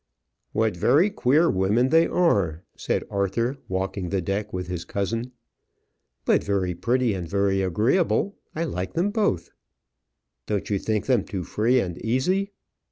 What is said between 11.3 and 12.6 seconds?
free and easy?"